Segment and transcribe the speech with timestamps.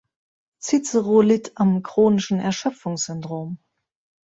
[0.59, 3.59] Cicero litt am chronischen Erschöpfungssyndrom.